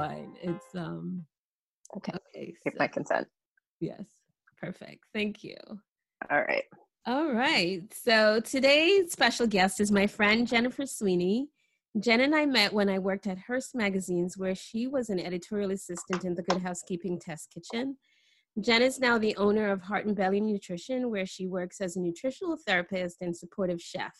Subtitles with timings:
[0.00, 0.34] fine.
[0.42, 1.24] It's um
[1.96, 2.12] okay.
[2.12, 2.54] Okay.
[2.64, 3.26] Take so, my consent.
[3.80, 4.04] Yes.
[4.60, 5.04] Perfect.
[5.14, 5.56] Thank you.
[6.30, 6.64] All right.
[7.06, 7.82] All right.
[7.94, 11.48] So today's special guest is my friend Jennifer Sweeney.
[11.98, 15.72] Jen and I met when I worked at Hearst Magazines, where she was an editorial
[15.72, 17.96] assistant in the Good Housekeeping Test Kitchen.
[18.60, 22.00] Jen is now the owner of Heart and Belly Nutrition, where she works as a
[22.00, 24.14] nutritional therapist and supportive chef.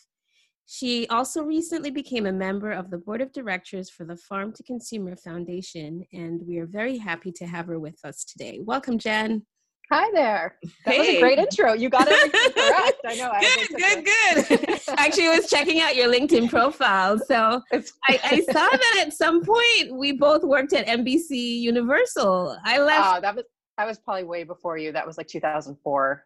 [0.73, 4.63] She also recently became a member of the board of directors for the Farm to
[4.63, 8.61] Consumer Foundation, and we are very happy to have her with us today.
[8.63, 9.45] Welcome, Jen.
[9.91, 10.59] Hi there.
[10.85, 10.99] That hey.
[11.01, 11.73] was a great intro.
[11.73, 13.01] You got it correct.
[13.05, 13.33] I know.
[13.35, 14.81] I good, good, good.
[14.97, 17.19] Actually, I was checking out your LinkedIn profile.
[17.19, 22.57] So I, I, saw that at some point we both worked at NBC Universal.
[22.65, 23.17] I left.
[23.17, 23.45] Oh, that was
[23.77, 24.93] that was probably way before you.
[24.93, 26.25] That was like 2004.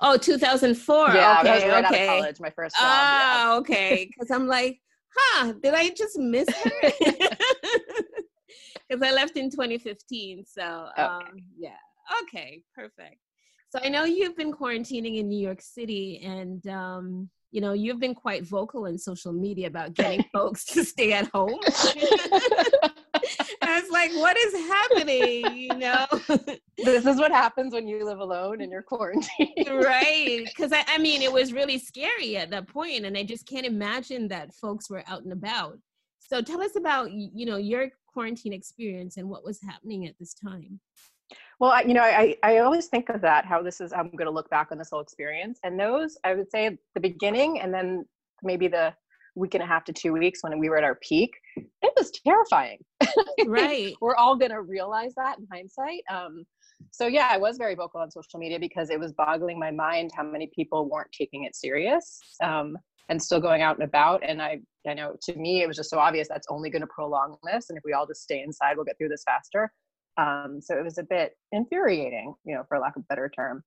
[0.00, 1.08] Oh, 2004.
[1.14, 2.08] Yeah, okay, right okay.
[2.08, 2.84] out of college, my first job.
[2.84, 3.56] Oh, yeah.
[3.58, 4.10] okay.
[4.12, 4.80] Because I'm like,
[5.14, 6.70] huh, did I just miss her?
[8.88, 10.44] Because I left in 2015.
[10.46, 11.02] So, okay.
[11.02, 11.22] um,
[11.58, 11.70] yeah.
[12.22, 13.16] Okay, perfect.
[13.70, 17.98] So I know you've been quarantining in New York City and um, you know, you've
[17.98, 21.58] been quite vocal in social media about getting folks to stay at home.
[23.76, 25.54] I was like, what is happening?
[25.54, 26.06] You know,
[26.78, 29.68] this is what happens when you live alone and you're quarantined.
[29.68, 30.46] right.
[30.56, 33.66] Because I, I mean, it was really scary at that point, and I just can't
[33.66, 35.78] imagine that folks were out and about.
[36.20, 40.32] So tell us about, you know, your quarantine experience and what was happening at this
[40.32, 40.80] time.
[41.60, 44.26] Well, I, you know, I, I always think of that, how this is, I'm going
[44.26, 45.58] to look back on this whole experience.
[45.64, 48.06] And those, I would say the beginning and then
[48.42, 48.94] maybe the
[49.36, 52.10] week and a half to two weeks when we were at our peak, it was
[52.10, 52.78] terrifying.
[53.46, 53.94] Right.
[54.00, 56.02] we're all going to realize that in hindsight.
[56.10, 56.44] Um,
[56.90, 60.10] so yeah, I was very vocal on social media because it was boggling my mind
[60.14, 62.76] how many people weren't taking it serious um,
[63.08, 64.22] and still going out and about.
[64.24, 66.88] And I, I know to me, it was just so obvious that's only going to
[66.88, 67.70] prolong this.
[67.70, 69.70] And if we all just stay inside, we'll get through this faster.
[70.18, 73.62] Um, so it was a bit infuriating, you know, for lack of a better term.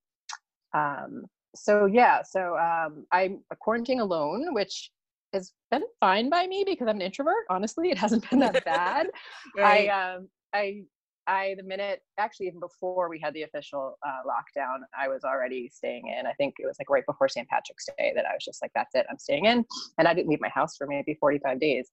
[0.74, 4.90] Um, so yeah, so um, I'm quarantining alone, which
[5.32, 7.44] has been fine by me because I'm an introvert.
[7.48, 9.08] Honestly, it hasn't been that bad.
[9.56, 9.88] right.
[9.88, 10.82] I, um, I,
[11.26, 15.70] I, the minute, actually, even before we had the official uh, lockdown, I was already
[15.72, 16.26] staying in.
[16.26, 17.48] I think it was like right before St.
[17.48, 19.64] Patrick's Day that I was just like, that's it, I'm staying in.
[19.98, 21.90] And I didn't leave my house for maybe 45 days.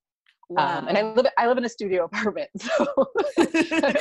[0.50, 0.78] Wow.
[0.78, 2.86] Um, and I live I live in a studio apartment, so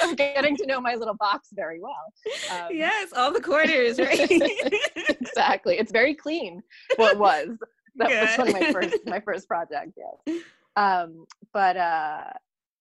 [0.02, 2.14] I'm getting to know my little box very well.
[2.54, 4.32] Um, yes, all the corners, right?
[5.10, 5.78] exactly.
[5.78, 6.64] It's very clean.
[6.98, 7.50] Well, it was.
[7.98, 8.22] That Good.
[8.22, 9.98] was one of my first my first project.
[9.98, 10.42] Yes.
[10.76, 12.26] Um, but uh,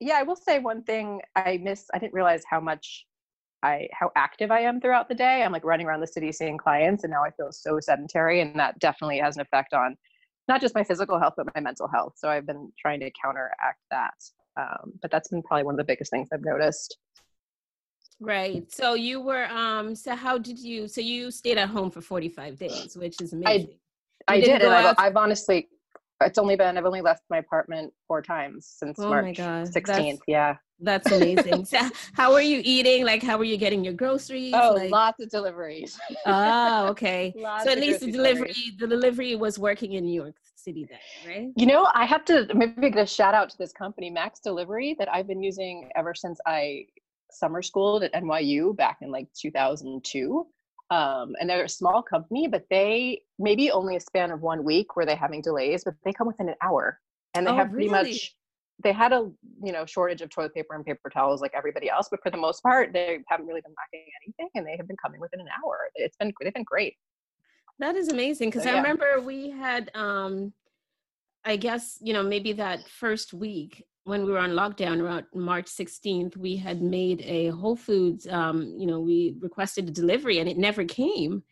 [0.01, 1.87] yeah, I will say one thing I miss.
[1.95, 3.07] I didn't realize how much
[3.63, 5.43] I how active I am throughout the day.
[5.43, 8.55] I'm like running around the city seeing clients, and now I feel so sedentary, and
[8.61, 9.97] that definitely has an effect on
[10.49, 13.81] not just my physical health but my mental health so i've been trying to counteract
[13.91, 14.15] that
[14.59, 16.99] um, but that's been probably one of the biggest things i've noticed
[18.21, 22.01] right so you were um so how did you so you stayed at home for
[22.01, 23.79] 45 days which is amazing
[24.29, 25.69] i, did and I've, I've, honestly
[26.21, 30.21] it's only been i've only left my apartment four times since oh march 16th that's,
[30.27, 31.65] yeah that's amazing.
[31.65, 31.79] so
[32.15, 33.05] how are you eating?
[33.05, 34.53] Like, how are you getting your groceries?
[34.55, 35.99] Oh, like, lots of deliveries.
[36.27, 37.33] oh, okay.
[37.65, 38.73] so at least the delivery, deliveries.
[38.79, 41.53] the delivery was working in New York City then, right?
[41.57, 44.95] You know, I have to maybe get a shout out to this company, Max Delivery,
[44.99, 46.87] that I've been using ever since I
[47.31, 50.47] summer schooled at NYU back in like 2002.
[50.91, 54.95] Um, and they're a small company, but they maybe only a span of one week
[54.95, 57.01] where they're having delays, but they come within an hour
[57.35, 58.11] and they oh, have pretty really?
[58.11, 58.37] much
[58.83, 59.31] they had a
[59.63, 62.37] you know shortage of toilet paper and paper towels like everybody else but for the
[62.37, 65.47] most part they haven't really been lacking anything and they have been coming within an
[65.63, 66.95] hour it's been they've been great
[67.79, 68.77] that is amazing because so, yeah.
[68.77, 70.53] i remember we had um
[71.45, 75.67] i guess you know maybe that first week when we were on lockdown around march
[75.67, 80.49] 16th we had made a whole foods um you know we requested a delivery and
[80.49, 81.43] it never came.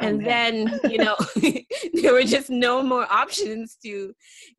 [0.00, 1.16] Oh, and then you know
[1.94, 4.12] there were just no more options to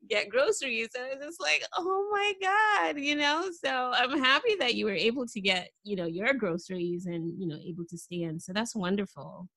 [0.09, 0.89] get groceries.
[0.95, 3.50] And i was just like oh my god you know?
[3.63, 7.47] So i'm happy that you were able to get you know your groceries and you
[7.47, 9.47] know able to stay in so that's wonderful.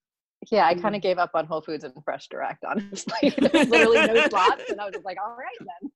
[0.50, 3.34] Yeah i kind of gave up on whole foods and fresh direct honestly.
[3.38, 5.90] There's literally no slots and i was just like all right then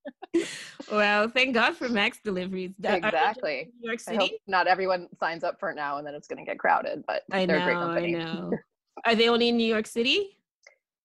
[0.93, 5.71] well thank god for max deliveries exactly new york city not everyone signs up for
[5.71, 7.77] it now and then it's going to get crowded but I they're know, a great
[7.77, 8.51] company i know
[9.05, 10.37] are they only in New York City?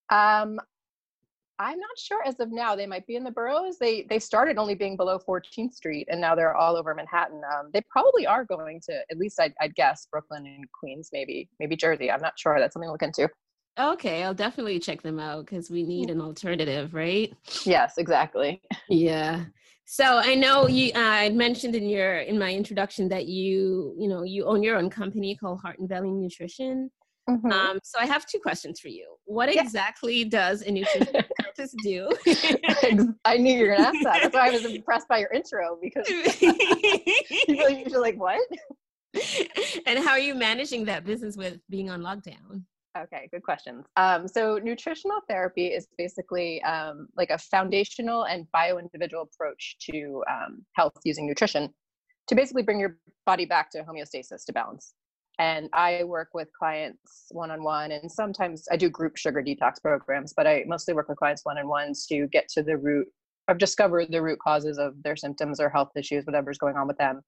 [0.10, 0.60] Um,
[1.58, 2.76] I'm not sure as of now.
[2.76, 3.78] They might be in the boroughs.
[3.80, 7.42] They they started only being below 14th Street, and now they're all over Manhattan.
[7.46, 11.50] Um, they probably are going to at least I'd, I'd guess Brooklyn and Queens, maybe
[11.60, 12.12] maybe Jersey.
[12.12, 12.60] I'm not sure.
[12.60, 13.30] That's something to look into.
[13.78, 17.34] Okay, I'll definitely check them out because we need an alternative, right?
[17.64, 18.62] Yes, exactly.
[18.90, 19.46] Yeah.
[19.88, 20.92] So I know you.
[20.96, 24.78] Uh, I mentioned in your in my introduction that you you know you own your
[24.78, 26.90] own company called Heart and Belly Nutrition.
[27.30, 27.52] Mm-hmm.
[27.52, 29.16] Um, so I have two questions for you.
[29.26, 29.62] What yeah.
[29.62, 32.10] exactly does a nutrition therapist do?
[33.26, 34.20] I knew you were gonna ask that.
[34.24, 36.08] That's why I was impressed by your intro because
[37.48, 38.42] you're like, what?
[39.86, 42.64] and how are you managing that business with being on lockdown?
[42.98, 43.86] Okay, good questions.
[43.98, 50.24] Um, so, nutritional therapy is basically um, like a foundational and bio individual approach to
[50.30, 51.74] um, health using nutrition
[52.28, 54.94] to basically bring your body back to homeostasis, to balance.
[55.40, 59.82] And I work with clients one on one, and sometimes I do group sugar detox
[59.82, 63.08] programs, but I mostly work with clients one on ones to get to the root
[63.50, 66.98] of discover the root causes of their symptoms or health issues, whatever's going on with
[66.98, 67.22] them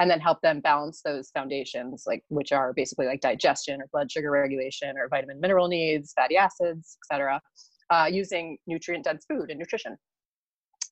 [0.00, 4.10] and then help them balance those foundations like which are basically like digestion or blood
[4.10, 7.40] sugar regulation or vitamin mineral needs fatty acids etc
[7.90, 9.96] uh, using nutrient dense food and nutrition.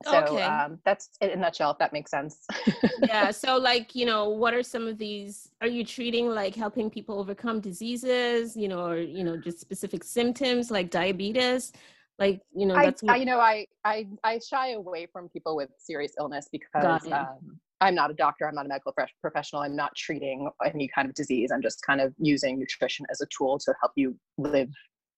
[0.04, 0.42] So okay.
[0.42, 2.46] um, that's in a nutshell if that makes sense.
[3.06, 6.90] Yeah so like you know what are some of these are you treating like helping
[6.90, 11.72] people overcome diseases you know or you know just specific symptoms like diabetes?
[12.18, 13.12] Like you know that's I, what...
[13.12, 17.58] I, you know I, I i shy away from people with serious illness because um,
[17.80, 21.14] I'm not a doctor, I'm not a medical professional, I'm not treating any kind of
[21.14, 21.50] disease.
[21.52, 24.70] I'm just kind of using nutrition as a tool to help you live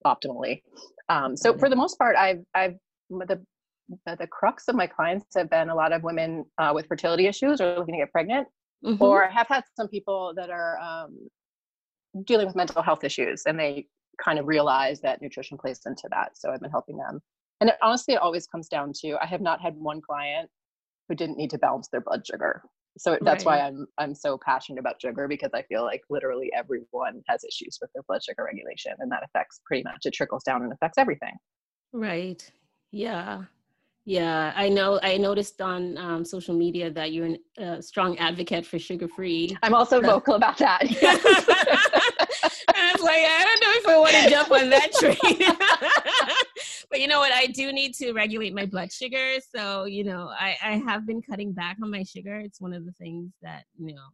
[0.04, 0.62] optimally.
[1.08, 2.74] Um, so for the most part, I've, I've,
[3.08, 3.40] the,
[4.06, 7.60] the crux of my clients have been a lot of women uh, with fertility issues
[7.60, 8.46] or looking to get pregnant,
[8.84, 9.02] mm-hmm.
[9.02, 11.16] or have had some people that are um,
[12.24, 13.86] dealing with mental health issues and they
[14.22, 16.36] kind of realize that nutrition plays into that.
[16.36, 17.20] So I've been helping them.
[17.60, 20.48] And it, honestly, it always comes down to I have not had one client
[21.10, 22.62] who didn't need to balance their blood sugar.
[22.96, 23.58] So that's right.
[23.58, 27.78] why I'm I'm so passionate about sugar because I feel like literally everyone has issues
[27.80, 30.98] with their blood sugar regulation and that affects pretty much it trickles down and affects
[30.98, 31.34] everything.
[31.92, 32.50] Right.
[32.92, 33.44] Yeah.
[34.06, 34.98] Yeah, I know.
[35.02, 39.56] I noticed on um, social media that you're a uh, strong advocate for sugar free.
[39.62, 40.80] I'm also vocal about that.
[42.74, 45.16] I was like, I don't know if I want to jump on that train.
[46.90, 47.32] but you know what?
[47.32, 49.34] I do need to regulate my blood sugar.
[49.54, 52.36] So, you know, I, I have been cutting back on my sugar.
[52.38, 54.08] It's one of the things that, you know,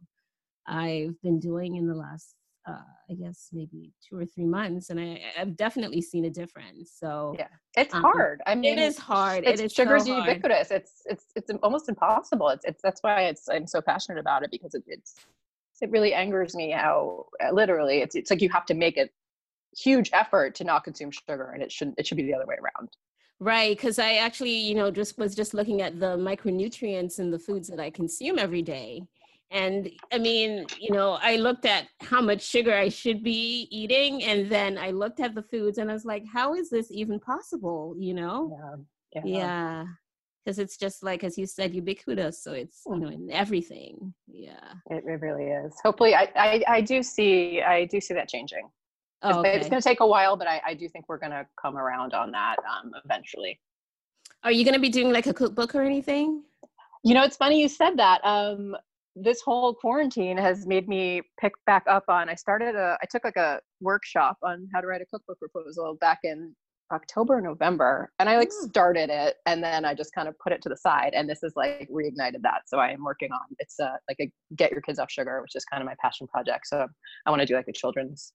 [0.67, 2.35] I've been doing in the last,
[2.67, 4.89] uh, I guess, maybe two or three months.
[4.89, 6.93] And I, I've definitely seen a difference.
[6.95, 8.41] So, yeah, it's um, hard.
[8.45, 9.45] I mean, it is hard.
[9.45, 10.69] It's, it is sugar's so ubiquitous.
[10.69, 12.49] It's, it's, it's almost impossible.
[12.49, 15.15] It's, it's, that's why it's, I'm so passionate about it because it, it's,
[15.81, 19.07] it really angers me how literally it's it's like you have to make a
[19.77, 22.55] huge effort to not consume sugar and it should it should be the other way
[22.55, 22.89] around.
[23.39, 27.39] Right because i actually you know just was just looking at the micronutrients in the
[27.39, 29.03] foods that i consume every day.
[29.51, 34.23] And i mean you know i looked at how much sugar i should be eating
[34.23, 37.19] and then i looked at the foods and i was like how is this even
[37.19, 37.95] possible?
[37.97, 38.57] You know?
[39.15, 39.85] Yeah yeah.
[40.43, 43.01] Because it's just like as you said ubiquitous so it's you hmm.
[43.01, 44.13] know in everything.
[44.27, 44.73] Yeah.
[44.89, 45.73] It, it really is.
[45.83, 48.67] Hopefully I, I, I do see i do see that changing
[49.23, 49.57] oh, okay.
[49.57, 51.77] it's going to take a while but I, I do think we're going to come
[51.77, 53.59] around on that um, eventually
[54.43, 56.43] are you going to be doing like a cookbook or anything
[57.03, 58.75] you know it's funny you said that um,
[59.15, 63.23] this whole quarantine has made me pick back up on i started a i took
[63.23, 66.53] like a workshop on how to write a cookbook proposal back in
[66.91, 68.69] October, November, and I like mm.
[68.69, 71.43] started it, and then I just kind of put it to the side, and this
[71.43, 72.61] is like reignited that.
[72.67, 75.55] So I am working on it's uh, like a get your kids off sugar, which
[75.55, 76.67] is kind of my passion project.
[76.67, 76.87] So
[77.25, 78.33] I want to do like a children's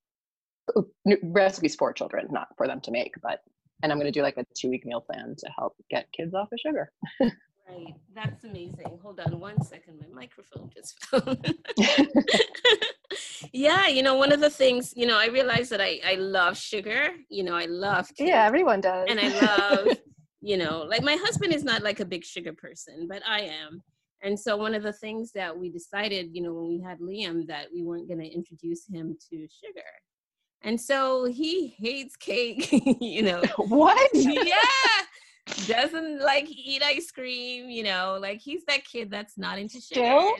[1.22, 3.40] recipes for children, not for them to make, but
[3.82, 6.34] and I'm going to do like a two week meal plan to help get kids
[6.34, 6.92] off of sugar.
[7.20, 8.98] right, that's amazing.
[9.02, 11.36] Hold on one second, my microphone just fell.
[13.52, 16.56] yeah you know one of the things you know i realized that i i love
[16.56, 19.88] sugar you know i love cake, yeah everyone does and i love
[20.40, 23.82] you know like my husband is not like a big sugar person but i am
[24.22, 27.46] and so one of the things that we decided you know when we had liam
[27.46, 29.90] that we weren't going to introduce him to sugar
[30.62, 32.68] and so he hates cake
[33.00, 33.42] you know.
[33.56, 34.10] What?
[34.14, 34.54] Yeah.
[35.66, 40.00] Doesn't like eat ice cream you know like he's that kid that's not into sugar.
[40.00, 40.34] Still?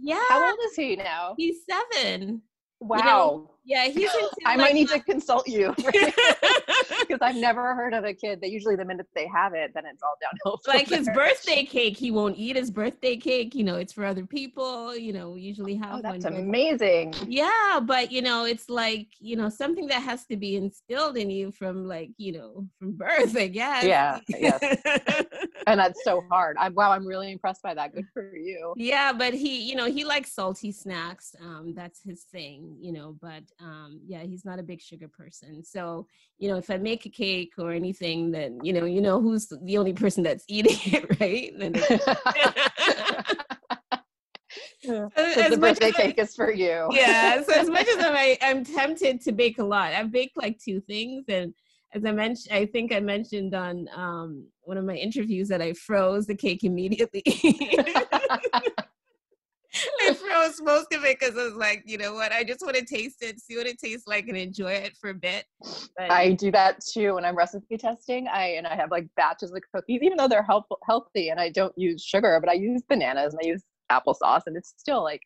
[0.00, 0.22] yeah.
[0.28, 1.34] How old is he now?
[1.36, 2.42] He's seven.
[2.80, 2.98] Wow.
[2.98, 4.08] You know, yeah, he's
[4.46, 8.50] I like, might need to consult you because I've never heard of a kid that
[8.50, 10.58] usually the minute they have it, then it's all downhill.
[10.66, 10.98] Like there.
[10.98, 13.54] his birthday cake, he won't eat his birthday cake.
[13.54, 14.96] You know, it's for other people.
[14.96, 16.34] You know, we usually have oh, that's one.
[16.34, 17.14] amazing.
[17.26, 21.28] Yeah, but you know, it's like you know something that has to be instilled in
[21.28, 23.84] you from like you know from birth, I guess.
[23.84, 24.62] Yeah, yes.
[25.66, 26.56] and that's so hard.
[26.58, 27.94] I'm wow, I'm really impressed by that.
[27.94, 28.72] Good for you.
[28.76, 31.36] Yeah, but he, you know, he likes salty snacks.
[31.42, 32.78] Um, that's his thing.
[32.80, 35.64] You know, but um, yeah, he's not a big sugar person.
[35.64, 36.06] So,
[36.38, 39.52] you know, if I make a cake or anything, then you know, you know who's
[39.62, 41.52] the only person that's eating it, right?
[44.84, 45.10] so
[45.48, 46.88] the birthday cake is for you.
[46.92, 47.42] yeah.
[47.42, 50.80] So as much as I'm, I'm tempted to bake a lot, I've baked like two
[50.80, 51.52] things, and
[51.94, 55.72] as I mentioned, I think I mentioned on um, one of my interviews that I
[55.72, 57.22] froze the cake immediately.
[60.48, 62.32] Froze most of it because I was like, you know what?
[62.32, 65.10] I just want to taste it, see what it tastes like, and enjoy it for
[65.10, 65.44] a bit.
[65.96, 68.28] But, I do that too when I'm recipe testing.
[68.28, 71.50] I and I have like batches of cookies, even though they're help, healthy, and I
[71.50, 75.22] don't use sugar, but I use bananas and I use applesauce, and it's still like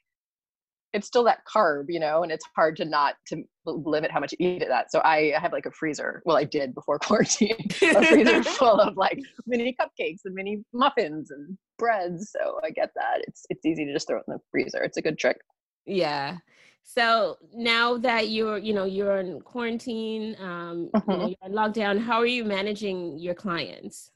[0.92, 4.34] it's still that carb, you know, and it's hard to not to limit how much
[4.38, 4.90] you eat of that.
[4.90, 6.22] So I have like a freezer.
[6.26, 11.30] Well, I did before quarantine, a freezer full of like mini cupcakes and mini muffins
[11.30, 12.30] and breads.
[12.30, 13.16] So I get that.
[13.26, 14.82] It's it's easy to just throw it in the freezer.
[14.82, 15.38] It's a good trick.
[15.84, 16.38] Yeah.
[16.84, 21.10] So now that you're, you know, you're in quarantine, um, mm-hmm.
[21.10, 24.10] you know, you're in lockdown, how are you managing your clients?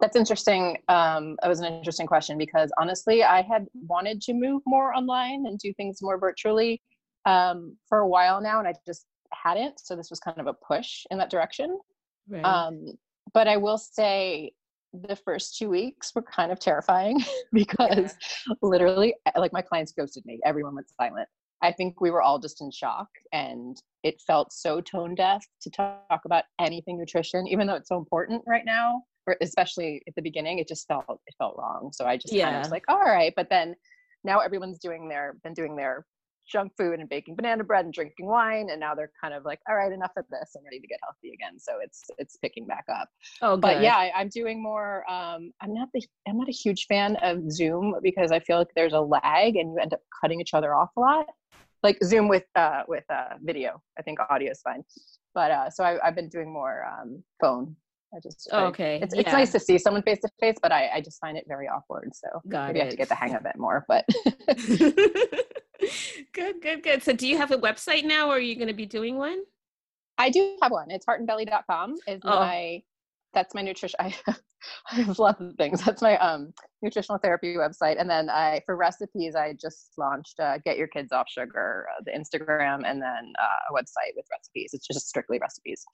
[0.00, 0.78] That's interesting.
[0.88, 5.44] Um, it was an interesting question because honestly, I had wanted to move more online
[5.46, 6.80] and do things more virtually
[7.26, 9.80] um, for a while now, and I just hadn't.
[9.80, 11.78] So this was kind of a push in that direction.
[12.28, 12.44] Right.
[12.44, 12.86] Um,
[13.34, 14.52] but I will say
[14.92, 17.18] the first two weeks were kind of terrifying
[17.52, 18.14] because
[18.48, 18.54] yeah.
[18.62, 20.40] literally, eh, like my clients ghosted me.
[20.44, 21.28] Everyone went silent.
[21.62, 25.70] I think we were all just in shock and it felt so tone deaf to
[25.70, 30.22] talk about anything nutrition, even though it's so important right now or especially at the
[30.22, 31.90] beginning, it just felt it felt wrong.
[31.92, 32.46] So I just yeah.
[32.46, 33.32] kind of was like, all right.
[33.36, 33.74] But then
[34.24, 36.04] now everyone's doing their been doing their
[36.52, 39.58] junk food and baking banana bread and drinking wine and now they're kind of like
[39.68, 42.66] all right enough of this i'm ready to get healthy again so it's it's picking
[42.66, 43.08] back up
[43.40, 43.62] oh good.
[43.62, 47.16] but yeah I, am doing more um i'm not the i'm not a huge fan
[47.16, 50.52] of zoom because i feel like there's a lag and you end up cutting each
[50.52, 51.26] other off a lot
[51.82, 54.84] like zoom with uh with uh video i think audio is fine
[55.34, 57.74] but uh so I, i've been doing more um phone
[58.14, 59.00] I just oh, okay.
[59.02, 59.32] It's it's yeah.
[59.32, 62.14] nice to see someone face to face, but I, I just find it very awkward.
[62.14, 62.82] So Got maybe it.
[62.82, 63.86] I have to get the hang of it more.
[63.88, 64.04] But
[66.34, 67.02] good, good, good.
[67.02, 69.42] So do you have a website now or are you gonna be doing one?
[70.18, 70.90] I do have one.
[70.90, 72.40] It's heartandbelly.com is oh.
[72.40, 72.82] my
[73.34, 74.40] that's my nutrition I have,
[74.90, 75.84] I have lots of things.
[75.84, 78.00] That's my um nutritional therapy website.
[78.00, 82.02] And then I for recipes I just launched uh, Get Your Kids Off Sugar, uh,
[82.04, 84.70] the Instagram and then uh, a website with recipes.
[84.72, 85.84] It's just strictly recipes.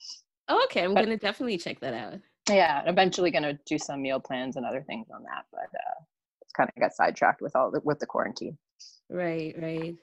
[0.47, 2.19] Oh, okay, I'm but, gonna definitely check that out.
[2.49, 6.03] Yeah, eventually gonna do some meal plans and other things on that, but uh,
[6.41, 8.57] it's kind of got sidetracked with all the with the quarantine.
[9.09, 9.95] Right, right.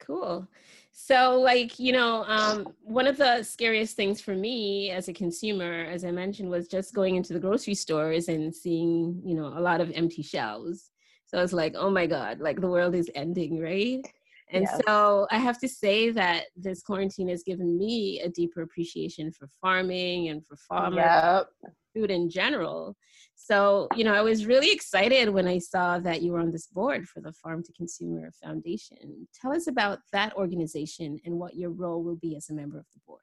[0.00, 0.48] Cool.
[0.92, 5.86] So, like, you know, um, one of the scariest things for me as a consumer,
[5.90, 9.60] as I mentioned, was just going into the grocery stores and seeing, you know, a
[9.60, 10.90] lot of empty shelves.
[11.26, 14.04] So it's like, oh my God, like the world is ending, right?
[14.50, 14.80] And yes.
[14.86, 19.48] so I have to say that this quarantine has given me a deeper appreciation for
[19.60, 21.46] farming and for farmers, yep.
[21.94, 22.96] Food in general.
[23.36, 26.68] So, you know, I was really excited when I saw that you were on this
[26.68, 29.26] board for the Farm to Consumer Foundation.
[29.40, 32.86] Tell us about that organization and what your role will be as a member of
[32.94, 33.20] the board.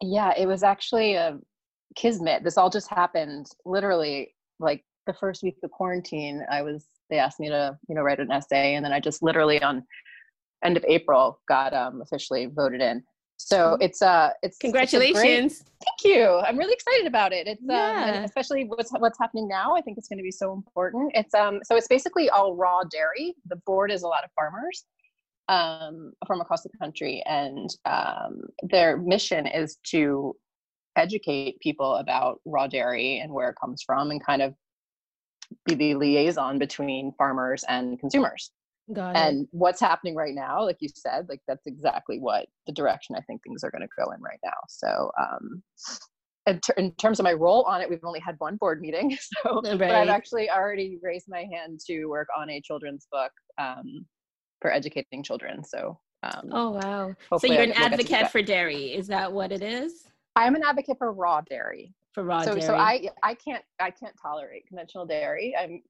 [0.00, 1.38] Yeah, it was actually a
[1.94, 2.42] kismet.
[2.42, 6.44] This all just happened literally like the first week of quarantine.
[6.50, 9.22] I was they asked me to, you know, write an essay and then I just
[9.22, 9.84] literally on
[10.64, 13.02] end of April got um, officially voted in.
[13.44, 13.82] So mm-hmm.
[13.82, 15.52] it's uh it's congratulations.
[15.52, 16.26] It's great, thank you.
[16.46, 17.46] I'm really excited about it.
[17.46, 18.14] It's um, yeah.
[18.18, 19.74] um especially what's what's happening now.
[19.74, 21.12] I think it's going to be so important.
[21.14, 23.34] It's um so it's basically all raw dairy.
[23.48, 24.84] The board is a lot of farmers
[25.48, 30.36] um from across the country and um their mission is to
[30.94, 34.54] educate people about raw dairy and where it comes from and kind of
[35.66, 38.52] be the liaison between farmers and consumers.
[38.92, 39.48] Got and it.
[39.52, 43.42] what's happening right now, like you said, like that's exactly what the direction I think
[43.42, 44.50] things are going to go in right now.
[44.68, 45.62] So, um,
[46.46, 49.16] in, ter- in, terms of my role on it, we've only had one board meeting.
[49.44, 49.78] So, right.
[49.78, 54.04] but I've actually already raised my hand to work on a children's book um,
[54.60, 55.62] for educating children.
[55.62, 57.14] So, um, oh wow!
[57.38, 58.94] So you're an advocate for dairy.
[58.94, 60.08] Is that what it is?
[60.36, 61.94] I'm an advocate for raw dairy.
[62.12, 62.62] For raw so, dairy.
[62.62, 65.54] So I I can't I can't tolerate conventional dairy.
[65.58, 65.82] I'm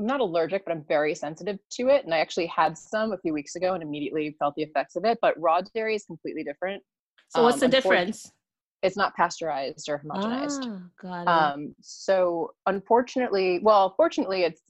[0.00, 2.04] I'm not allergic, but I'm very sensitive to it.
[2.04, 5.04] And I actually had some a few weeks ago and immediately felt the effects of
[5.04, 5.18] it.
[5.20, 6.82] But raw dairy is completely different.
[7.28, 8.32] So what's um, the difference?
[8.82, 10.62] It's not pasteurized or homogenized.
[10.62, 11.28] Ah, got it.
[11.28, 14.62] Um, so unfortunately, well, fortunately, it's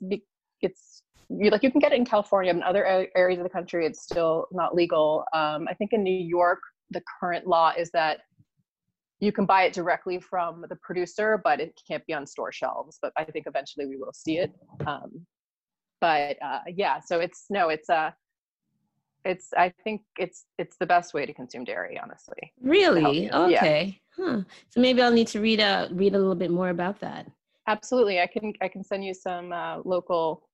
[0.60, 3.86] it's you like you can get it in California and other areas of the country.
[3.86, 5.24] It's still not legal.
[5.32, 6.58] Um, I think in New York,
[6.90, 8.18] the current law is that
[9.20, 12.98] you can buy it directly from the producer, but it can't be on store shelves.
[13.00, 14.52] But I think eventually we will see it.
[14.86, 15.26] Um,
[16.00, 18.10] but uh, yeah, so it's no, it's uh,
[19.24, 22.52] it's i think it's it's the best way to consume dairy honestly.
[22.62, 23.30] Really?
[23.30, 24.24] Okay yeah.
[24.24, 24.40] huh.
[24.70, 27.26] So maybe i'll need to read a read a little bit more about that.
[27.66, 28.20] Absolutely.
[28.20, 30.48] I can i can send you some uh, local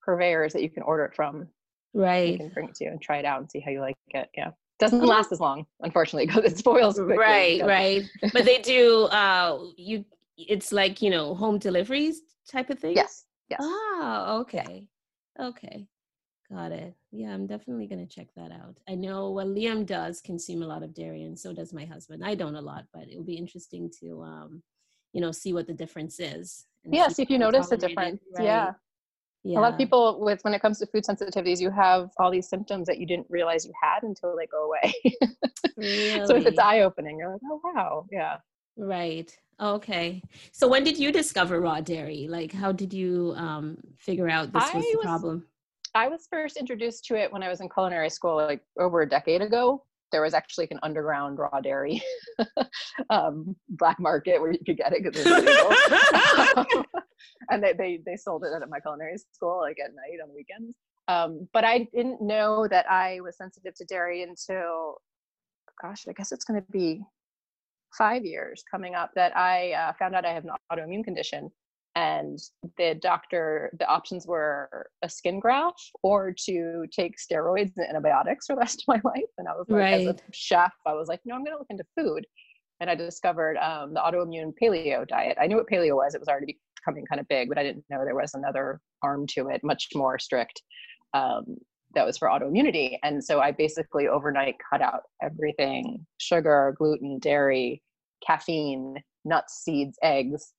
[0.00, 1.48] purveyors that you can order it from.
[1.92, 2.32] Right.
[2.32, 3.96] you can bring it to you and try it out and see how you like
[4.08, 4.28] it.
[4.36, 5.08] Yeah doesn't uh-huh.
[5.08, 7.16] last as long unfortunately because it spoils quickly.
[7.16, 8.02] right right.
[8.32, 10.04] But they do uh you
[10.36, 12.94] it's like you know home deliveries type of thing?
[12.96, 13.60] Yes yes.
[13.62, 14.86] Oh okay.
[15.40, 15.86] Okay.
[16.50, 16.94] Got it.
[17.10, 18.76] Yeah i'm definitely going to check that out.
[18.88, 22.24] I know well liam does consume a lot of dairy and so does my husband.
[22.24, 24.62] I don't a lot but it will be interesting to um
[25.12, 28.20] you know see what the difference is yeah see if you notice a difference.
[28.36, 28.44] right?
[28.44, 28.72] yeah
[29.44, 29.58] yeah.
[29.58, 32.48] a lot of people with when it comes to food sensitivities you have all these
[32.48, 34.92] symptoms that you didn't realize you had until they go away.
[35.76, 36.26] Really?
[36.26, 37.18] so if it's eye-opening.
[37.18, 38.06] You're like oh wow.
[38.10, 38.38] Yeah.
[38.78, 39.30] Right.
[39.60, 40.22] Okay.
[40.52, 42.28] So when did you discover raw dairy?
[42.30, 45.46] Like how did you um, figure out this was the problem?
[45.94, 49.08] I was first introduced to it when i was in culinary school like over a
[49.08, 49.82] decade ago
[50.16, 52.02] there was actually like an underground raw dairy
[53.10, 55.44] um, black market where you could get it because it
[56.56, 56.84] was
[57.50, 60.74] and they, they they sold it at my culinary school like at night on weekends.
[61.06, 65.02] Um, but I didn't know that I was sensitive to dairy until,
[65.82, 67.02] gosh, I guess it's going to be
[67.92, 71.50] five years coming up that I uh, found out I have an autoimmune condition
[71.96, 72.38] and
[72.76, 78.54] the doctor the options were a skin graft or to take steroids and antibiotics for
[78.54, 79.24] the rest of my life.
[79.38, 80.06] And i was like right.
[80.08, 82.24] as a chef i was like no i'm going to look into food.
[82.80, 85.38] And i discovered um, the autoimmune paleo diet.
[85.40, 86.14] I knew what paleo was.
[86.14, 89.26] It was already becoming kind of big but i didn't know there was another arm
[89.28, 90.62] to it much more strict
[91.14, 91.56] um,
[91.94, 92.98] that was for autoimmunity.
[93.02, 97.82] And so i basically overnight cut out everything sugar gluten dairy
[98.24, 100.52] caffeine nuts seeds eggs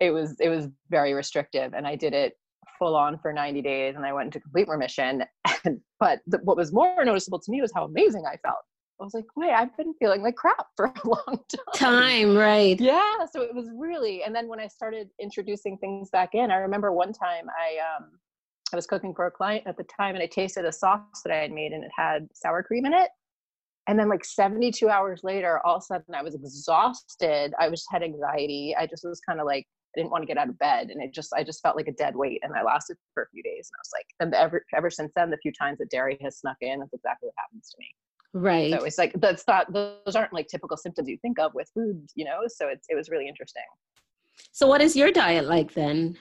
[0.00, 2.34] it was it was very restrictive and i did it
[2.78, 5.24] full on for 90 days and i went into complete remission
[5.64, 8.58] and, but the, what was more noticeable to me was how amazing i felt.
[9.00, 11.74] I was like wait i've been feeling like crap for a long time.
[11.74, 12.80] Time right.
[12.80, 16.56] Yeah so it was really and then when i started introducing things back in i
[16.56, 18.10] remember one time i um
[18.72, 21.32] i was cooking for a client at the time and i tasted a sauce that
[21.32, 23.08] i had made and it had sour cream in it
[23.88, 27.54] and then like 72 hours later all of a sudden i was exhausted.
[27.58, 28.74] I just had anxiety.
[28.78, 31.02] I just was kind of like I didn't want to get out of bed and
[31.02, 33.42] it just I just felt like a dead weight and I lasted for a few
[33.42, 36.18] days and I was like and ever ever since then the few times that dairy
[36.22, 37.86] has snuck in that's exactly what happens to me.
[38.34, 38.72] Right.
[38.72, 42.06] so it's like that's not those aren't like typical symptoms you think of with food
[42.14, 43.62] you know so it's it was really interesting.
[44.52, 46.16] So what is your diet like then?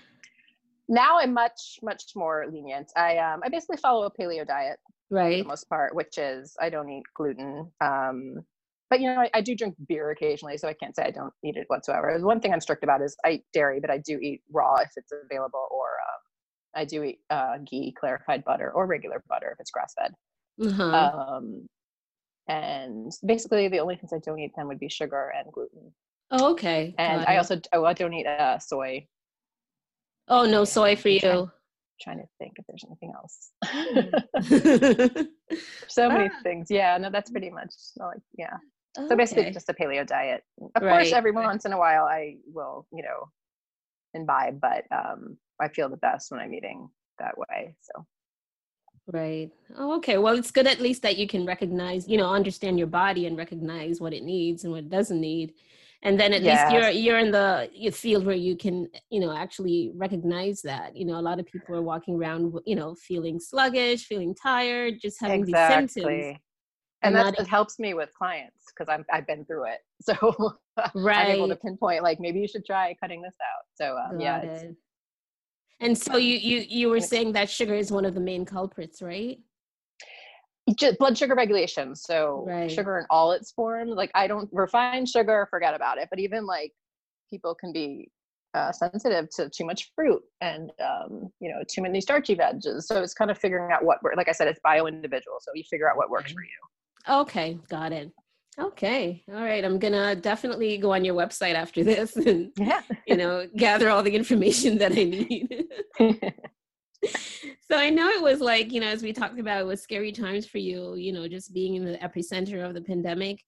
[0.88, 2.92] Now i'm much much more lenient.
[2.96, 6.56] I um i basically follow a paleo diet right for the most part which is
[6.62, 8.36] i don't eat gluten um
[8.90, 11.34] but you know, I, I, do drink beer occasionally, so I can't say I don't
[11.44, 12.18] eat it whatsoever.
[12.20, 14.92] One thing I'm strict about is I eat dairy, but I do eat raw if
[14.96, 16.22] it's available, or um,
[16.76, 20.14] I do eat uh, ghee, clarified butter, or regular butter if it's grass fed.
[20.66, 20.84] Uh-huh.
[20.84, 21.68] Um,
[22.48, 25.92] and basically, the only things I don't eat then would be sugar and gluten.
[26.32, 26.96] Oh, okay.
[26.98, 29.06] And I also oh, I don't eat uh, soy.
[30.30, 31.20] Oh no, soy for you.
[31.20, 31.52] Trying,
[32.02, 33.52] trying to think if there's anything else.
[35.88, 36.40] So many ah.
[36.44, 36.68] things.
[36.70, 38.58] Yeah, no, that's pretty much like yeah.
[39.08, 40.44] So basically, just a paleo diet.
[40.76, 40.92] Of right.
[40.92, 43.30] course, every once in a while, I will, you know,
[44.14, 47.76] imbibe, but um, I feel the best when I'm eating that way.
[47.82, 48.06] So.
[49.12, 49.52] Right.
[49.78, 50.18] Oh, okay.
[50.18, 53.38] Well, it's good at least that you can recognize, you know, understand your body and
[53.38, 55.54] recognize what it needs and what it doesn't need.
[56.04, 59.92] And then at least you're you're in the field where you can, you know, actually
[59.96, 60.96] recognize that.
[60.96, 64.96] You know, a lot of people are walking around, you know, feeling sluggish, feeling tired,
[65.02, 65.86] just having exactly.
[65.86, 66.40] these symptoms
[67.04, 70.58] and that it helps me with clients because I'm I've been through it, so
[70.96, 71.28] right.
[71.28, 73.66] I'm able to pinpoint like maybe you should try cutting this out.
[73.76, 74.64] So um, yeah.
[75.80, 79.02] And so you you you were saying that sugar is one of the main culprits,
[79.02, 79.38] right?
[80.76, 81.96] Just blood sugar regulation.
[81.96, 82.70] So right.
[82.70, 83.92] sugar in all its forms.
[83.92, 86.08] Like I don't refined sugar, forget about it.
[86.10, 86.74] But even like
[87.30, 88.10] people can be
[88.54, 92.84] uh, sensitive to too much fruit and um, you know too many starchy veggies.
[92.84, 94.00] So it's kind of figuring out what.
[94.16, 95.38] Like I said, it's bio individual.
[95.42, 96.77] So you figure out what works for you.
[97.10, 98.12] Okay, got it.
[98.60, 99.24] Okay.
[99.30, 99.64] All right.
[99.64, 102.82] I'm going to definitely go on your website after this and, yeah.
[103.06, 105.66] you know, gather all the information that I need.
[107.70, 110.12] so I know it was like, you know, as we talked about, it was scary
[110.12, 113.44] times for you, you know, just being in the epicenter of the pandemic.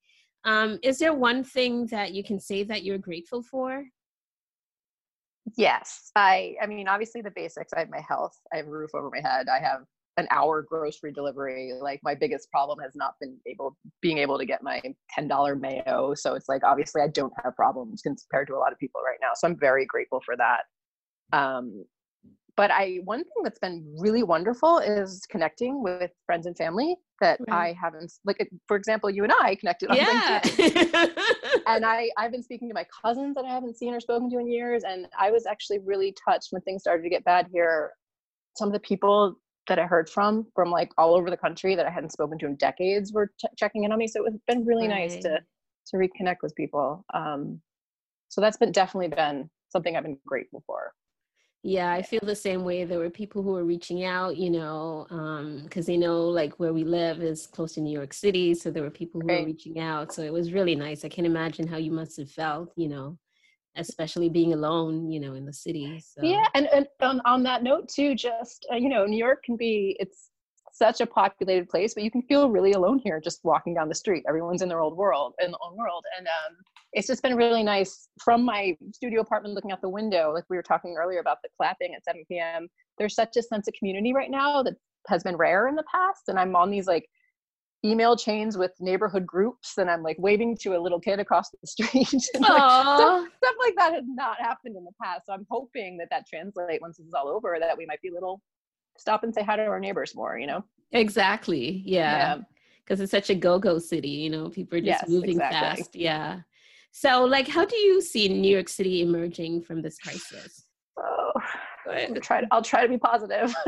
[0.46, 3.84] Um, is there one thing that you can say that you're grateful for?
[5.58, 6.12] Yes.
[6.16, 7.74] I, I mean, obviously the basics.
[7.74, 8.38] I have my health.
[8.54, 9.48] I have a roof over my head.
[9.50, 9.82] I have
[10.18, 14.46] an hour grocery delivery like my biggest problem has not been able being able to
[14.46, 14.82] get my
[15.18, 18.80] $10 mayo so it's like obviously i don't have problems compared to a lot of
[18.80, 20.64] people right now so i'm very grateful for that
[21.32, 21.86] um,
[22.60, 27.40] but I one thing that's been really wonderful is connecting with friends and family that
[27.48, 27.58] right.
[27.58, 30.42] I haven't like for example you and I connected on yeah.
[31.68, 34.40] And I I've been speaking to my cousins that I haven't seen or spoken to
[34.40, 37.92] in years and I was actually really touched when things started to get bad here
[38.58, 39.36] some of the people
[39.70, 42.46] that I heard from from like all over the country that I hadn't spoken to
[42.46, 45.10] in decades were ch- checking in on me so it's been really right.
[45.10, 45.40] nice to
[45.88, 47.62] to reconnect with people um
[48.28, 50.94] so that's been definitely been something I've been grateful for
[51.62, 52.86] yeah, I feel the same way.
[52.86, 55.06] There were people who were reaching out, you know,
[55.66, 58.56] because um, they know like where we live is close to New York City.
[58.56, 60.14] So there were people who were reaching out.
[60.14, 61.04] So it was really nice.
[61.04, 63.18] I can't imagine how you must have felt, you know,
[63.80, 66.04] especially being alone, you know, in the city.
[66.06, 66.22] So.
[66.24, 66.46] Yeah.
[66.54, 69.96] And, and on, on that note, too, just, uh, you know, New York can be,
[70.00, 70.30] it's,
[70.80, 73.96] such a populated place, but you can feel really alone here just walking down the
[73.96, 74.24] street.
[74.28, 76.06] Everyone's in their old world, in their own world.
[76.18, 76.56] And um,
[76.94, 80.56] it's just been really nice from my studio apartment looking out the window, like we
[80.56, 82.68] were talking earlier about the clapping at 7 p.m.
[82.98, 84.76] There's such a sense of community right now that
[85.08, 86.30] has been rare in the past.
[86.30, 87.10] And I'm on these like
[87.86, 91.58] email chains with neighborhood groups and I'm like waving to a little kid across the
[91.68, 92.12] street.
[92.12, 95.26] and like, stuff, stuff, like that has not happened in the past.
[95.26, 98.10] So I'm hoping that that translates once this is all over, that we might be
[98.12, 98.42] little
[98.98, 100.64] stop and say hi to our neighbors more, you know?
[100.92, 101.82] Exactly.
[101.86, 102.40] Yeah.
[102.84, 103.04] Because yeah.
[103.04, 105.60] it's such a go-go city, you know, people are just yes, moving exactly.
[105.60, 105.96] fast.
[105.96, 106.42] Yeah.
[106.92, 110.66] So like how do you see New York City emerging from this crisis?
[110.98, 111.32] Oh,
[111.90, 113.54] I'll try to, I'll try to be positive.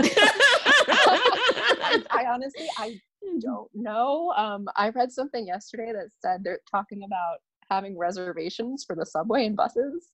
[0.83, 2.99] I, I, honestly I
[3.39, 4.33] don't know.
[4.35, 7.37] Um, I read something yesterday that said they're talking about
[7.69, 10.09] having reservations for the subway and buses.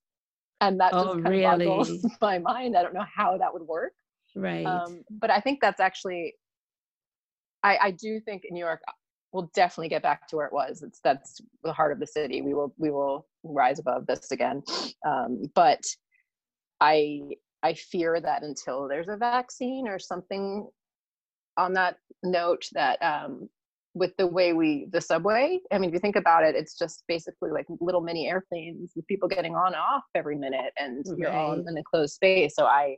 [0.62, 1.65] And that just oh, kind really?
[1.65, 2.75] of boggles my mind.
[2.75, 3.93] I don't know how that would work.
[4.36, 4.65] Right.
[4.65, 6.36] Um, but I think that's actually,
[7.63, 8.82] I, I do think in New York
[9.34, 10.82] we'll definitely get back to where it was.
[10.82, 12.41] It's that's the heart of the city.
[12.41, 14.63] We will we will rise above this again.
[15.06, 15.84] Um, but
[16.82, 17.21] I
[17.63, 20.67] I fear that until there's a vaccine or something
[21.57, 23.49] on that note that um,
[23.93, 27.03] with the way we the subway i mean if you think about it it's just
[27.07, 31.17] basically like little mini airplanes with people getting on and off every minute and right.
[31.17, 32.95] you're all in a closed space so i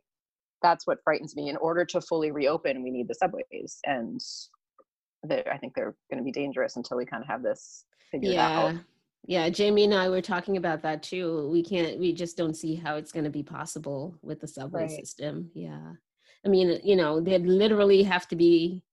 [0.62, 1.50] that's what frightens me.
[1.50, 4.20] In order to fully reopen, we need the subways, and
[5.32, 8.60] I think they're going to be dangerous until we kind of have this figured yeah.
[8.60, 8.76] out.
[9.26, 11.50] Yeah, Jamie and I were talking about that too.
[11.52, 14.84] We can't, we just don't see how it's going to be possible with the subway
[14.84, 14.92] right.
[14.92, 15.52] system.
[15.54, 15.92] Yeah.
[16.46, 18.84] I mean, you know, they'd literally have to be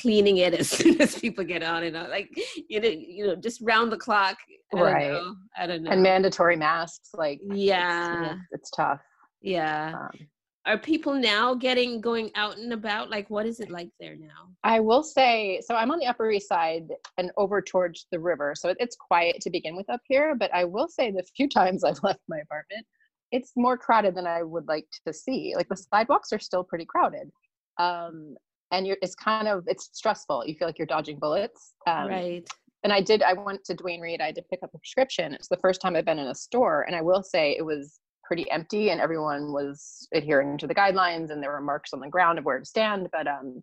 [0.00, 2.10] cleaning it as soon as people get on and on.
[2.10, 2.30] Like,
[2.68, 4.36] you know, you know, just round the clock.
[4.74, 5.08] I right.
[5.08, 5.34] Don't know.
[5.56, 5.90] I don't know.
[5.90, 7.10] And mandatory masks.
[7.14, 9.00] Like, yeah, it's, it's tough.
[9.40, 9.94] Yeah.
[9.94, 10.26] Um,
[10.66, 14.48] are people now getting going out and about like what is it like there now
[14.64, 18.52] i will say so i'm on the upper east side and over towards the river
[18.54, 21.84] so it's quiet to begin with up here but i will say the few times
[21.84, 22.84] i've left my apartment
[23.36, 26.86] it's more crowded than i would like to see like the sidewalks are still pretty
[26.86, 27.30] crowded
[27.78, 28.34] um
[28.72, 32.48] and you're it's kind of it's stressful you feel like you're dodging bullets um, right.
[32.82, 35.48] and i did i went to Duane Reade, i did pick up a prescription it's
[35.48, 38.50] the first time i've been in a store and i will say it was pretty
[38.50, 42.38] empty and everyone was adhering to the guidelines and there were marks on the ground
[42.38, 43.62] of where to stand but um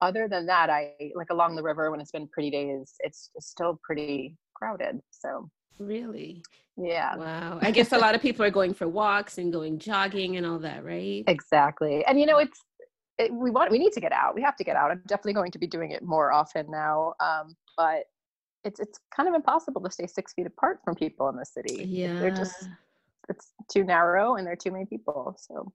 [0.00, 3.78] other than that i like along the river when it's been pretty days it's still
[3.82, 6.42] pretty crowded so really?
[6.76, 7.16] Yeah.
[7.16, 7.58] Wow.
[7.60, 10.58] I guess a lot of people are going for walks and going jogging and all
[10.60, 11.24] that right?
[11.26, 12.04] Exactly.
[12.06, 12.60] And you know it's
[13.18, 14.34] it, we want we need to get out.
[14.34, 14.90] We have to get out.
[14.90, 18.04] I'm definitely going to be doing it more often now um but
[18.64, 21.84] it's it's kind of impossible to stay six feet apart from people in the city.
[21.84, 22.68] Yeah they're just
[23.28, 25.72] it's too narrow and there are too many people so.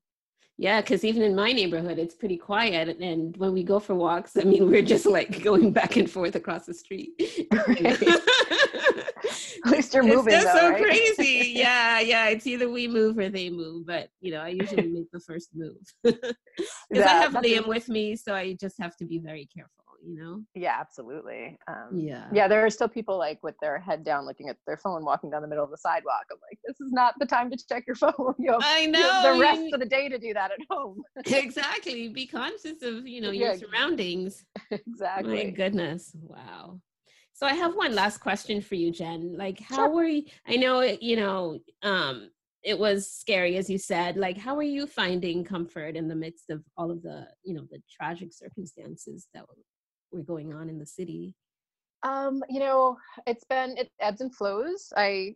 [0.58, 4.38] Yeah because even in my neighborhood it's pretty quiet and when we go for walks
[4.38, 7.12] i mean we're just like going back and forth across the street
[9.70, 10.84] at least you're moving it's though, so right?
[10.84, 11.54] crazy.
[11.56, 12.28] Yeah yeah.
[12.28, 15.50] It's either we move or they move but you know i usually make the first
[15.56, 15.78] move.
[16.90, 20.16] Because i have liam with me so i just have to be very careful you
[20.16, 20.42] know?
[20.54, 21.58] Yeah absolutely.
[21.68, 22.28] Um, yeah.
[22.32, 25.30] yeah there are still people like with their head down looking at their phone walking
[25.32, 26.26] down the middle of the sidewalk.
[26.32, 28.36] I'm like this is not the time to check your phone.
[28.38, 31.02] You have, i know the rest of the day to do that at home.
[31.26, 32.10] Exactly.
[32.10, 33.58] Be conscious of you know your yeah.
[33.58, 34.46] surroundings.
[34.72, 35.46] Exactly.
[35.46, 36.12] my goodness.
[36.22, 36.80] Wow
[37.36, 39.90] so i have one last question for you jen like how sure.
[39.90, 42.30] were you i know you know um
[42.64, 46.50] it was scary as you said like how are you finding comfort in the midst
[46.50, 50.86] of all of the you know the tragic circumstances that were going on in the
[50.86, 51.36] city?
[52.04, 54.92] Um, you know, it's been it ebbs and flows.
[54.96, 55.36] I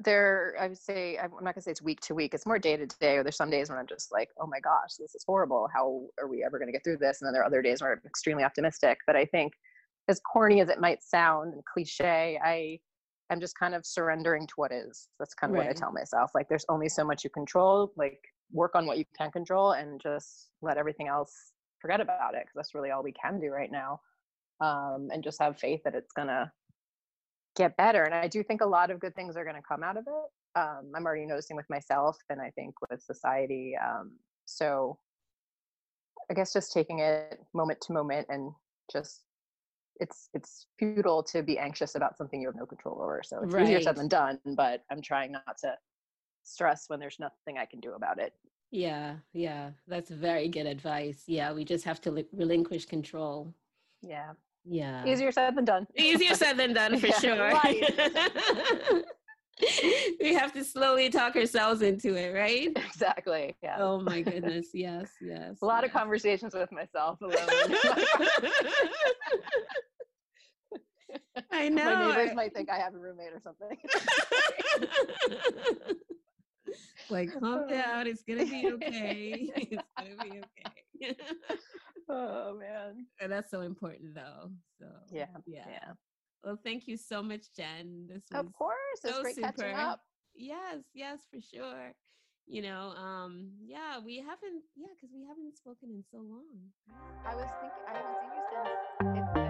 [0.00, 2.34] there I would say I'm not gonna say it's week to week.
[2.34, 3.16] It's more day to day.
[3.16, 5.68] Or there's some days when I'm just like, oh my gosh, this is horrible.
[5.72, 7.20] How are we ever gonna get through this?
[7.20, 8.98] And then there are other days where I'm extremely optimistic.
[9.06, 9.52] But I think,
[10.08, 12.78] as corny as it might sound and cliche, I
[13.32, 15.08] am just kind of surrendering to what is.
[15.18, 15.66] That's kind of right.
[15.66, 16.30] what I tell myself.
[16.34, 17.92] Like there's only so much you control.
[17.96, 18.20] Like
[18.52, 22.54] work on what you can control and just let everything else forget about it because
[22.54, 24.00] that's really all we can do right now
[24.60, 26.50] um, and just have faith that it's gonna
[27.56, 29.82] get better and i do think a lot of good things are going to come
[29.82, 34.12] out of it um, i'm already noticing with myself and i think with society um,
[34.46, 34.98] so
[36.30, 38.50] i guess just taking it moment to moment and
[38.90, 39.22] just
[40.00, 43.54] it's it's futile to be anxious about something you have no control over so it's
[43.54, 43.64] right.
[43.64, 45.72] easier said than done but i'm trying not to
[46.42, 48.32] stress when there's nothing i can do about it.
[48.70, 53.54] Yeah yeah that's very good advice yeah we just have to li- relinquish control.
[54.02, 54.32] Yeah.
[54.66, 55.04] Yeah.
[55.06, 55.86] Easier said than done.
[55.96, 57.52] Easier said than done for sure
[60.20, 62.70] we have to slowly talk ourselves into it, right?
[62.76, 63.56] Exactly.
[63.62, 63.76] Yeah.
[63.78, 64.68] Oh my goodness.
[64.74, 65.10] Yes.
[65.20, 65.58] Yes.
[65.62, 65.90] A lot yes.
[65.90, 67.34] of conversations with myself alone.
[71.52, 71.84] I know.
[71.84, 73.76] My neighbors might think I have a roommate or something.
[77.10, 77.68] like, calm oh.
[77.68, 78.06] down.
[78.06, 79.52] It's gonna be okay.
[79.56, 80.40] It's gonna be
[81.02, 81.16] okay.
[82.08, 83.06] oh man.
[83.20, 84.50] And that's so important, though.
[84.80, 85.64] So yeah, yeah.
[85.68, 85.92] yeah.
[86.44, 88.06] Well, thank you so much, Jen.
[88.08, 89.52] This was of course, so it's great super.
[89.52, 90.00] catching up.
[90.34, 91.94] Yes, yes, for sure.
[92.46, 96.44] You know, um, yeah, we haven't, yeah, because we haven't spoken in so long.
[97.26, 98.16] I was thinking, I haven't
[99.00, 99.43] seen you since